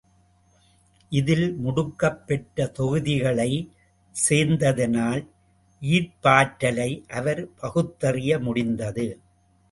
இதில் 1.11 1.47
முடுக்கப் 1.57 2.21
பெற்ற 2.27 2.65
தொகுதிகளைச் 2.77 3.67
சேர்ந்ததனால் 4.15 5.21
ஈர்ப்பாற்றலை 5.81 6.89
அவர் 7.11 7.41
பகுத்தறிய 7.55 8.39
முடிந்தது. 8.39 9.05